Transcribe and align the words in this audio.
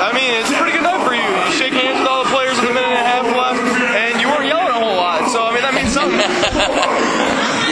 I 0.00 0.12
mean, 0.12 0.34
it's 0.40 0.50
a 0.50 0.54
pretty 0.54 0.72
good 0.72 0.82
night 0.82 1.04
for 1.06 1.14
you. 1.14 1.22
You 1.22 1.52
shake 1.52 1.72
hands 1.72 2.00
with 2.00 2.08
all 2.08 2.24
the 2.24 2.30
players 2.30 2.58
with 2.60 2.70
a 2.70 2.74
minute 2.74 2.90
and 2.90 2.98
a 2.98 3.06
half 3.06 3.26
left, 3.30 3.62
and 3.94 4.20
you 4.20 4.26
weren't 4.28 4.46
yelling 4.46 4.68
a 4.68 4.78
whole 4.78 4.96
lot. 4.96 5.30
So, 5.30 5.44
I 5.44 5.52
mean, 5.54 5.62
that 5.62 5.74
means 5.74 5.92
something. 5.92 7.00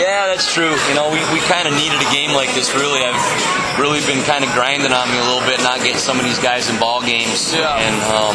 Yeah, 0.03 0.27
that's 0.35 0.51
true. 0.51 0.75
You 0.91 0.95
know, 0.99 1.15
we, 1.15 1.23
we 1.31 1.39
kind 1.47 1.71
of 1.71 1.75
needed 1.79 2.03
a 2.03 2.11
game 2.11 2.35
like 2.35 2.51
this. 2.59 2.75
Really, 2.75 2.99
I've 3.07 3.79
really 3.79 4.03
been 4.03 4.19
kind 4.27 4.43
of 4.43 4.51
grinding 4.51 4.91
on 4.91 5.07
me 5.09 5.17
a 5.17 5.27
little 5.31 5.47
bit, 5.47 5.63
not 5.63 5.79
getting 5.79 6.03
some 6.03 6.19
of 6.19 6.25
these 6.27 6.43
guys 6.43 6.67
in 6.69 6.75
ball 6.83 7.01
games. 7.07 7.55
Yeah. 7.55 7.71
And 7.79 7.97
um, 8.11 8.35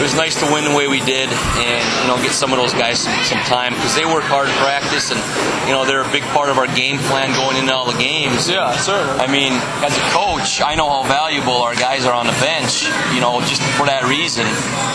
it 0.00 0.02
was 0.02 0.16
nice 0.16 0.40
to 0.40 0.46
win 0.48 0.64
the 0.64 0.72
way 0.72 0.88
we 0.88 1.04
did, 1.04 1.28
and 1.28 1.84
you 2.00 2.06
know, 2.08 2.16
get 2.24 2.32
some 2.32 2.48
of 2.50 2.58
those 2.58 2.72
guys 2.72 2.98
some, 3.04 3.12
some 3.28 3.44
time 3.44 3.76
because 3.76 3.92
they 3.94 4.08
work 4.08 4.24
hard 4.24 4.48
in 4.48 4.56
practice, 4.64 5.12
and 5.12 5.20
you 5.68 5.76
know, 5.76 5.84
they're 5.84 6.02
a 6.02 6.10
big 6.10 6.24
part 6.32 6.48
of 6.48 6.56
our 6.56 6.66
game 6.72 6.96
plan 7.12 7.28
going 7.36 7.60
into 7.60 7.70
all 7.76 7.84
the 7.84 7.98
games. 8.00 8.48
yeah, 8.48 8.72
certainly. 8.80 9.20
I 9.20 9.28
mean, 9.28 9.52
as 9.84 9.92
a 9.92 10.04
coach, 10.16 10.64
I 10.64 10.74
know 10.80 10.88
how 10.88 11.04
valuable 11.04 11.60
our 11.60 11.76
guys 11.76 12.08
are 12.08 12.16
on 12.16 12.24
the 12.24 12.36
bench, 12.40 12.88
you 13.12 13.20
know, 13.20 13.44
just 13.44 13.60
for 13.76 13.84
that 13.84 14.08
reason, 14.08 14.48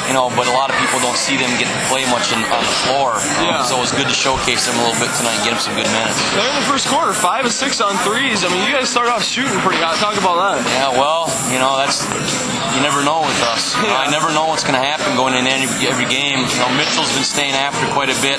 you 0.09 0.17
know, 0.17 0.33
but 0.33 0.49
a 0.49 0.55
lot 0.57 0.73
of 0.73 0.75
people 0.81 0.97
don't 0.99 1.19
see 1.19 1.37
them 1.37 1.51
get 1.61 1.69
to 1.69 1.79
play 1.93 2.03
much 2.09 2.33
in, 2.33 2.41
on 2.49 2.63
the 2.65 2.75
floor. 2.89 3.13
Um, 3.21 3.45
Yeah. 3.47 3.61
So 3.69 3.77
it 3.77 3.83
was 3.85 3.93
good 3.93 4.07
to 4.09 4.17
showcase 4.17 4.65
them 4.65 4.75
a 4.79 4.83
little 4.83 4.97
bit 4.99 5.13
tonight 5.19 5.35
and 5.37 5.43
get 5.45 5.53
them 5.55 5.63
some 5.63 5.75
good 5.77 5.87
minutes. 5.91 6.06
They're 6.35 6.47
in 6.47 6.55
the 6.55 6.67
first 6.69 6.87
quarter, 6.87 7.13
five 7.13 7.45
of 7.45 7.51
six 7.51 7.81
on 7.81 7.95
threes. 8.05 8.43
I 8.43 8.49
mean, 8.49 8.63
you 8.67 8.71
guys 8.71 8.89
start 8.89 9.09
off 9.09 9.23
shooting 9.23 9.57
pretty 9.59 9.81
hot. 9.81 9.97
Talk 9.97 10.15
about 10.15 10.37
that. 10.39 10.61
Yeah, 10.63 10.95
well, 10.95 11.27
you 11.51 11.59
know, 11.59 11.75
that's, 11.75 12.05
you 12.75 12.79
never 12.83 13.03
know 13.03 13.21
with 13.25 13.41
us. 13.51 13.75
Know, 13.87 13.93
I 13.95 14.09
never 14.11 14.33
know 14.33 14.49
what's 14.51 14.65
going 14.67 14.75
to 14.75 14.83
happen 14.83 15.15
going 15.15 15.31
in 15.37 15.47
every, 15.47 15.87
every 15.87 16.09
game. 16.09 16.43
You 16.43 16.59
know, 16.59 16.67
Mitchell's 16.75 17.13
been 17.13 17.23
staying 17.23 17.53
after 17.55 17.87
quite 17.93 18.09
a 18.09 18.17
bit, 18.19 18.35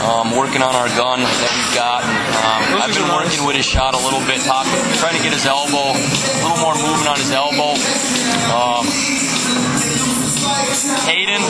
um, 0.00 0.32
working 0.32 0.62
on 0.62 0.72
our 0.72 0.88
gun 0.96 1.20
that 1.20 1.50
we've 1.52 1.74
got. 1.76 2.06
And, 2.06 2.14
um, 2.40 2.60
I've 2.80 2.94
been 2.94 3.04
nice. 3.04 3.20
working 3.20 3.42
with 3.44 3.56
his 3.58 3.66
shot 3.66 3.92
a 3.92 4.00
little 4.00 4.22
bit, 4.24 4.40
talking, 4.46 4.72
trying 4.96 5.18
to 5.18 5.22
get 5.22 5.34
his 5.34 5.44
elbow, 5.44 5.92
a 5.92 6.40
little 6.40 6.62
more 6.62 6.78
movement 6.78 7.10
on 7.10 7.18
his 7.20 7.32
elbow. 7.34 7.76
Um, 8.48 8.86
Hayden, 11.10 11.42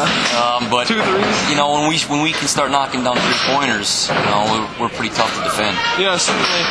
Yeah. 0.00 0.40
um, 0.40 0.70
but 0.72 0.86
Two 0.88 0.96
threes. 1.00 1.50
you 1.50 1.56
know 1.56 1.74
when 1.76 1.88
we 1.88 1.98
when 2.08 2.22
we 2.22 2.32
can 2.32 2.48
start 2.48 2.70
knocking 2.70 3.04
down 3.04 3.16
three 3.20 3.40
pointers, 3.52 4.08
you 4.08 4.14
know 4.30 4.40
we're, 4.78 4.86
we're 4.88 4.94
pretty 4.96 5.12
tough 5.14 5.28
to 5.36 5.42
defend. 5.44 5.76
Yeah, 6.00 6.16
certainly. 6.16 6.64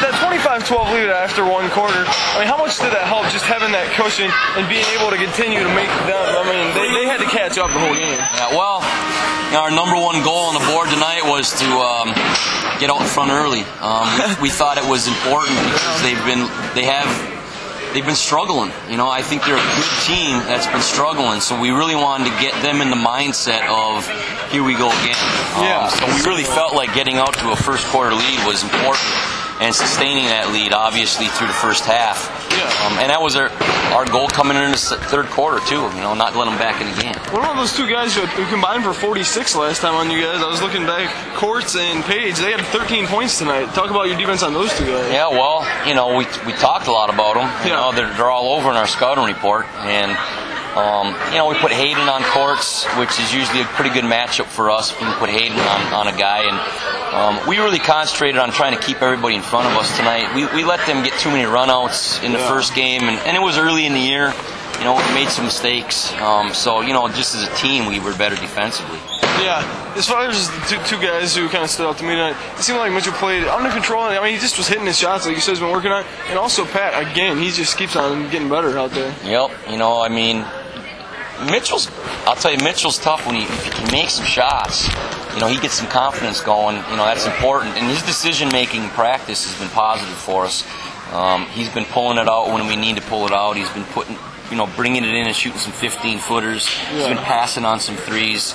That 0.00 0.16
25-12 0.24 0.72
lead 0.96 1.12
after 1.12 1.44
one 1.44 1.68
quarter, 1.68 2.00
I 2.08 2.40
mean, 2.40 2.48
how 2.48 2.56
much 2.56 2.80
did 2.80 2.96
that 2.96 3.04
help 3.04 3.28
just 3.28 3.44
having 3.44 3.76
that 3.76 3.92
cushion 3.92 4.32
and 4.56 4.64
being 4.72 4.88
able 4.96 5.12
to 5.12 5.20
continue 5.20 5.60
to 5.60 5.68
make 5.76 5.92
them, 6.08 6.16
I 6.16 6.42
mean, 6.48 6.64
they, 6.72 6.88
they 6.96 7.04
had 7.04 7.20
to 7.20 7.28
catch 7.28 7.60
up 7.60 7.68
the 7.68 7.76
whole 7.84 7.92
game. 7.92 8.16
Yeah, 8.16 8.56
well, 8.56 8.80
you 9.52 9.60
know, 9.60 9.68
our 9.68 9.72
number 9.76 10.00
one 10.00 10.24
goal 10.24 10.48
on 10.48 10.56
the 10.56 10.64
board 10.72 10.88
tonight 10.88 11.28
was 11.28 11.52
to 11.60 11.68
um, 11.76 12.08
get 12.80 12.88
out 12.88 13.04
in 13.04 13.08
front 13.12 13.36
early. 13.36 13.68
Um, 13.84 14.08
we, 14.40 14.48
we 14.48 14.50
thought 14.50 14.80
it 14.80 14.88
was 14.88 15.04
important 15.12 15.52
because 15.68 16.00
they've 16.00 16.24
been 16.24 16.48
they 16.72 16.88
have 16.88 17.04
they've 17.96 18.04
been 18.04 18.14
struggling. 18.14 18.70
You 18.90 18.98
know, 18.98 19.08
I 19.08 19.22
think 19.22 19.42
they're 19.48 19.56
a 19.56 19.70
good 19.80 19.94
team 20.04 20.36
that's 20.44 20.66
been 20.66 20.82
struggling. 20.84 21.40
So 21.40 21.58
we 21.58 21.70
really 21.70 21.96
wanted 21.96 22.28
to 22.28 22.36
get 22.44 22.52
them 22.60 22.82
in 22.82 22.90
the 22.90 23.00
mindset 23.00 23.64
of 23.72 24.04
here 24.52 24.62
we 24.62 24.74
go 24.76 24.92
again. 24.92 25.16
Um, 25.56 25.64
So 25.88 26.04
we 26.04 26.20
really 26.28 26.44
felt 26.44 26.74
like 26.74 26.92
getting 26.92 27.16
out 27.16 27.32
to 27.40 27.52
a 27.52 27.56
first 27.56 27.86
quarter 27.88 28.12
lead 28.12 28.44
was 28.44 28.62
important. 28.62 29.08
And 29.64 29.74
sustaining 29.74 30.26
that 30.26 30.52
lead, 30.52 30.74
obviously, 30.74 31.28
through 31.28 31.46
the 31.46 31.56
first 31.56 31.86
half. 31.88 32.28
Yeah. 32.66 32.86
Um, 32.86 32.98
and 32.98 33.10
that 33.10 33.22
was 33.22 33.36
our, 33.36 33.48
our 33.94 34.04
goal 34.06 34.26
coming 34.28 34.56
into 34.56 34.72
the 34.90 34.96
third 35.06 35.26
quarter, 35.26 35.58
too. 35.66 35.82
You 35.94 36.02
know, 36.02 36.14
not 36.14 36.34
let 36.36 36.46
them 36.46 36.58
back 36.58 36.80
in 36.82 36.90
the 36.90 36.96
game. 37.02 37.14
What 37.32 37.46
about 37.46 37.56
those 37.56 37.74
two 37.76 37.88
guys 37.88 38.14
who, 38.14 38.26
who 38.26 38.44
combined 38.50 38.82
for 38.84 38.92
46 38.92 39.54
last 39.56 39.80
time 39.80 39.94
on 39.94 40.10
you 40.10 40.20
guys? 40.20 40.42
I 40.42 40.48
was 40.48 40.60
looking 40.62 40.84
back, 40.86 41.08
Courts 41.36 41.76
and 41.76 42.02
Page, 42.04 42.36
they 42.36 42.50
had 42.52 42.60
13 42.66 43.06
points 43.06 43.38
tonight. 43.38 43.66
Talk 43.74 43.90
about 43.90 44.08
your 44.08 44.16
defense 44.18 44.42
on 44.42 44.52
those 44.52 44.72
two 44.76 44.86
guys. 44.86 45.12
Yeah, 45.12 45.28
well, 45.28 45.62
you 45.86 45.94
know, 45.94 46.16
we, 46.16 46.24
we 46.46 46.52
talked 46.58 46.86
a 46.88 46.92
lot 46.92 47.08
about 47.12 47.34
them. 47.34 47.46
You 47.66 47.70
Yeah. 47.72 47.80
know, 47.80 47.92
they're, 47.92 48.12
they're 48.14 48.30
all 48.30 48.54
over 48.58 48.70
in 48.70 48.76
our 48.76 48.86
scouting 48.86 49.24
report. 49.24 49.66
And, 49.86 50.16
um, 50.76 51.14
you 51.32 51.38
know, 51.38 51.48
we 51.48 51.54
put 51.56 51.72
Hayden 51.72 52.08
on 52.08 52.22
courts, 52.24 52.84
which 52.98 53.18
is 53.18 53.32
usually 53.34 53.62
a 53.62 53.64
pretty 53.76 53.90
good 53.90 54.04
matchup 54.04 54.44
for 54.46 54.70
us. 54.70 54.92
We 54.92 54.98
can 55.06 55.18
put 55.18 55.30
Hayden 55.30 55.58
on, 55.58 56.06
on 56.06 56.14
a 56.14 56.16
guy. 56.16 56.44
And 56.44 56.56
um, 57.40 57.48
we 57.48 57.58
really 57.58 57.78
concentrated 57.78 58.38
on 58.38 58.50
trying 58.52 58.76
to 58.76 58.82
keep 58.82 59.00
everybody 59.00 59.34
in 59.36 59.42
front 59.42 59.66
of 59.66 59.72
us 59.78 59.96
tonight. 59.96 60.28
We, 60.34 60.44
we 60.54 60.64
let 60.64 60.84
them 60.86 61.02
get 61.02 61.18
too 61.18 61.30
many 61.30 61.44
runouts 61.44 62.22
in 62.22 62.32
the 62.32 62.38
Yeah. 62.38 62.48
first 62.48 62.74
game, 62.74 63.02
and, 63.04 63.18
and 63.26 63.36
it 63.36 63.40
was 63.40 63.56
early 63.58 63.86
in 63.86 63.94
the 63.94 64.00
year. 64.00 64.34
You 64.78 64.84
know, 64.84 64.94
we 64.94 65.14
made 65.14 65.28
some 65.30 65.46
mistakes. 65.46 66.12
Um, 66.20 66.52
so, 66.52 66.82
you 66.82 66.92
know, 66.92 67.08
just 67.08 67.34
as 67.34 67.44
a 67.48 67.54
team, 67.56 67.86
we 67.86 67.98
were 67.98 68.14
better 68.18 68.36
defensively. 68.36 68.98
Yeah, 69.40 69.64
as 69.96 70.06
far 70.06 70.22
as 70.28 70.48
the 70.50 70.76
two, 70.76 70.96
two 70.96 71.02
guys 71.02 71.34
who 71.36 71.48
kind 71.48 71.64
of 71.64 71.70
stood 71.70 71.86
out 71.86 71.96
to 71.98 72.04
me 72.04 72.10
tonight, 72.10 72.36
it 72.58 72.62
seemed 72.62 72.78
like 72.78 72.92
Mitchell 72.92 73.12
played 73.14 73.44
under 73.44 73.70
control. 73.70 74.02
I 74.02 74.20
mean, 74.22 74.34
he 74.34 74.38
just 74.38 74.56
was 74.58 74.66
hitting 74.68 74.84
his 74.86 74.98
shots 74.98 75.26
like 75.26 75.34
you 75.34 75.40
said 75.40 75.52
he's 75.52 75.60
been 75.60 75.70
working 75.72 75.92
on. 75.92 76.04
And 76.28 76.38
also 76.38 76.64
Pat, 76.66 77.10
again, 77.10 77.38
he 77.38 77.50
just 77.50 77.76
keeps 77.78 77.96
on 77.96 78.28
getting 78.30 78.48
better 78.48 78.78
out 78.78 78.90
there. 78.92 79.14
Yep. 79.24 79.50
You 79.70 79.76
know, 79.78 80.00
I 80.02 80.08
mean, 80.08 80.44
Mitchell's. 81.50 81.90
I'll 82.26 82.36
tell 82.36 82.52
you, 82.52 82.62
Mitchell's 82.64 82.98
tough 82.98 83.26
when 83.26 83.36
he, 83.36 83.42
if 83.42 83.78
he 83.78 83.92
makes 83.92 84.14
some 84.14 84.26
shots. 84.26 84.88
You 85.34 85.40
know, 85.40 85.48
he 85.48 85.58
gets 85.58 85.74
some 85.74 85.88
confidence 85.88 86.40
going. 86.40 86.76
You 86.76 86.96
know, 86.96 87.04
that's 87.04 87.26
important. 87.26 87.76
And 87.76 87.86
his 87.88 88.02
decision 88.02 88.48
making 88.48 88.88
practice 88.90 89.44
has 89.44 89.58
been 89.60 89.72
positive 89.74 90.16
for 90.16 90.44
us. 90.44 90.64
Um, 91.12 91.46
he's 91.46 91.68
been 91.68 91.84
pulling 91.84 92.18
it 92.18 92.28
out 92.28 92.48
when 92.48 92.66
we 92.66 92.76
need 92.76 92.96
to 92.96 93.02
pull 93.02 93.26
it 93.26 93.32
out. 93.32 93.56
He's 93.56 93.70
been 93.70 93.84
putting, 93.84 94.16
you 94.50 94.56
know, 94.56 94.66
bringing 94.66 95.04
it 95.04 95.14
in 95.14 95.26
and 95.26 95.36
shooting 95.36 95.58
some 95.58 95.72
15 95.72 96.18
footers. 96.18 96.66
He's 96.66 97.06
been 97.06 97.16
passing 97.18 97.64
on 97.64 97.80
some 97.80 97.96
threes. 97.96 98.54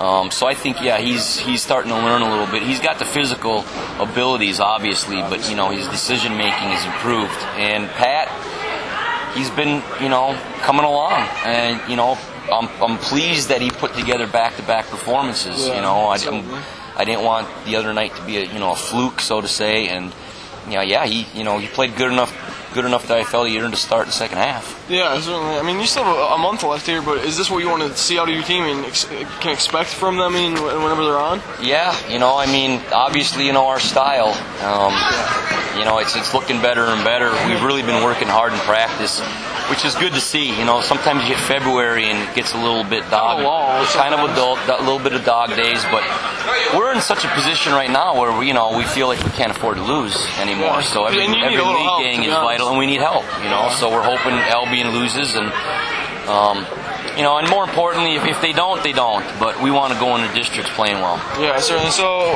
Um, 0.00 0.32
so 0.32 0.46
I 0.48 0.54
think, 0.54 0.80
yeah, 0.82 0.98
he's 0.98 1.38
he's 1.38 1.62
starting 1.62 1.90
to 1.92 1.96
learn 1.96 2.22
a 2.22 2.28
little 2.28 2.46
bit. 2.46 2.62
He's 2.64 2.80
got 2.80 2.98
the 2.98 3.04
physical 3.04 3.64
abilities, 4.00 4.58
obviously, 4.58 5.20
but 5.22 5.48
you 5.48 5.54
know, 5.54 5.70
his 5.70 5.86
decision 5.88 6.36
making 6.36 6.74
has 6.74 6.84
improved. 6.84 7.38
And 7.54 7.88
Pat, 7.90 8.26
he's 9.34 9.50
been, 9.50 9.82
you 10.00 10.08
know, 10.08 10.38
coming 10.60 10.84
along, 10.84 11.28
and 11.44 11.80
you 11.90 11.96
know, 11.96 12.18
I'm, 12.52 12.68
I'm 12.82 12.98
pleased 12.98 13.48
that 13.48 13.60
he 13.60 13.70
put 13.70 13.94
together 13.94 14.26
back-to-back 14.26 14.86
performances. 14.86 15.68
Yeah, 15.68 15.76
you 15.76 15.82
know, 15.82 16.06
I. 16.08 16.16
I'm, 16.16 16.62
I 16.94 17.04
didn't 17.04 17.24
want 17.24 17.48
the 17.64 17.76
other 17.76 17.94
night 17.94 18.14
to 18.16 18.22
be 18.26 18.36
a, 18.36 18.44
you 18.44 18.58
know, 18.58 18.72
a 18.72 18.76
fluke, 18.76 19.22
so 19.22 19.40
to 19.40 19.48
say, 19.48 19.88
and 19.88 20.12
you 20.66 20.74
know, 20.74 20.82
yeah, 20.82 21.06
he, 21.06 21.26
you 21.32 21.42
know, 21.42 21.56
he 21.56 21.66
played 21.66 21.96
good 21.96 22.12
enough, 22.12 22.30
good 22.72 22.84
enough 22.84 23.08
that 23.08 23.18
I 23.18 23.24
felt 23.24 23.48
he 23.48 23.58
earned 23.60 23.74
a 23.74 23.76
start 23.76 24.02
in 24.04 24.08
the 24.08 24.12
second 24.12 24.38
half. 24.38 24.84
Yeah, 24.88 25.18
certainly. 25.20 25.56
I 25.56 25.62
mean, 25.62 25.80
you 25.80 25.86
still 25.86 26.04
have 26.04 26.32
a, 26.32 26.38
month 26.38 26.62
left 26.64 26.86
here, 26.86 27.00
but 27.02 27.18
is 27.24 27.36
this 27.36 27.50
what 27.50 27.58
you 27.58 27.68
want 27.68 27.82
to 27.82 27.96
see 27.96 28.18
out 28.18 28.28
of 28.28 28.34
your 28.34 28.42
team 28.44 28.64
and 28.64 28.84
ex- 28.84 29.04
can 29.40 29.52
expect 29.52 29.90
from 29.90 30.16
them? 30.16 30.34
I 30.34 30.38
mean, 30.38 30.54
whenever 30.54 31.04
they're 31.04 31.18
on. 31.18 31.40
Yeah, 31.60 31.94
you 32.08 32.18
know, 32.18 32.36
I 32.36 32.46
mean, 32.46 32.80
obviously, 32.92 33.46
you 33.46 33.52
know, 33.52 33.66
our 33.68 33.80
style, 33.80 34.32
um, 34.64 34.92
you 35.78 35.84
know, 35.84 35.98
it's 35.98 36.16
it's 36.16 36.34
looking 36.34 36.60
better 36.60 36.84
and 36.84 37.04
better. 37.04 37.30
We've 37.46 37.62
really 37.62 37.82
been 37.82 38.02
working 38.02 38.28
hard 38.28 38.52
in 38.52 38.58
practice, 38.60 39.20
which 39.70 39.84
is 39.84 39.94
good 39.94 40.12
to 40.14 40.20
see. 40.20 40.58
You 40.58 40.64
know, 40.64 40.80
sometimes 40.80 41.22
you 41.22 41.34
hit 41.34 41.38
February 41.38 42.06
and 42.10 42.28
it 42.28 42.34
gets 42.34 42.52
a 42.54 42.58
little 42.58 42.84
bit 42.84 43.08
dog, 43.10 43.38
Kinda 43.38 43.86
kind 43.94 44.14
of 44.14 44.20
a, 44.20 44.34
sometimes. 44.34 44.66
dog, 44.66 44.80
a 44.80 44.84
little 44.84 44.98
bit 44.98 45.14
of 45.14 45.24
dog 45.24 45.50
days, 45.56 45.82
but 45.90 46.02
we're 46.76 46.92
in 46.92 47.00
such 47.00 47.24
a 47.24 47.28
position 47.28 47.72
right 47.72 47.90
now 47.90 48.18
where 48.18 48.36
we, 48.36 48.48
you 48.48 48.54
know, 48.54 48.76
we 48.76 48.84
feel 48.84 49.06
like 49.06 49.22
we 49.24 49.30
can't 49.30 49.50
afford 49.50 49.76
to 49.76 49.84
lose 49.84 50.16
anymore. 50.38 50.82
So 50.82 51.06
every, 51.06 51.24
you 51.24 51.34
every 51.42 51.56
league 51.62 52.04
game 52.04 52.22
is 52.22 52.32
honest. 52.34 52.61
And 52.68 52.78
we 52.78 52.86
need 52.86 53.00
help. 53.00 53.24
You 53.42 53.50
know, 53.50 53.70
so 53.78 53.90
we're 53.90 54.02
hoping 54.02 54.32
Albion 54.32 54.90
loses 54.90 55.34
and. 55.34 55.52
Um, 56.22 56.66
you 57.16 57.22
know, 57.22 57.36
and 57.36 57.48
more 57.50 57.64
importantly, 57.64 58.14
if, 58.14 58.24
if 58.24 58.40
they 58.40 58.52
don't, 58.52 58.82
they 58.82 58.92
don't. 58.92 59.24
But 59.38 59.60
we 59.60 59.70
want 59.70 59.92
to 59.92 59.98
go 59.98 60.16
into 60.16 60.32
districts 60.34 60.70
playing 60.72 60.96
well. 60.96 61.16
Yeah, 61.38 61.58
certainly. 61.60 61.90
So 61.90 62.32